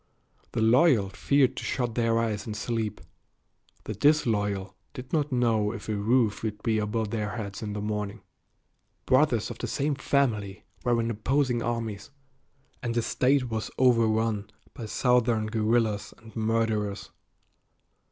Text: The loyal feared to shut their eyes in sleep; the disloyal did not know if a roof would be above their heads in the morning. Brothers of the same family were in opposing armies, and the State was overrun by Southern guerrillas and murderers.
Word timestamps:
The 0.53 0.63
loyal 0.63 1.09
feared 1.09 1.55
to 1.57 1.63
shut 1.63 1.93
their 1.93 2.17
eyes 2.17 2.47
in 2.47 2.55
sleep; 2.55 3.01
the 3.83 3.93
disloyal 3.93 4.75
did 4.95 5.13
not 5.13 5.31
know 5.31 5.71
if 5.71 5.87
a 5.87 5.95
roof 5.95 6.41
would 6.41 6.63
be 6.63 6.79
above 6.79 7.11
their 7.11 7.35
heads 7.35 7.61
in 7.61 7.73
the 7.73 7.81
morning. 7.81 8.21
Brothers 9.05 9.51
of 9.51 9.59
the 9.59 9.67
same 9.67 9.93
family 9.93 10.65
were 10.83 10.99
in 10.99 11.11
opposing 11.11 11.61
armies, 11.61 12.09
and 12.81 12.95
the 12.95 13.03
State 13.03 13.51
was 13.51 13.69
overrun 13.77 14.49
by 14.73 14.87
Southern 14.87 15.45
guerrillas 15.45 16.15
and 16.17 16.35
murderers. 16.35 17.11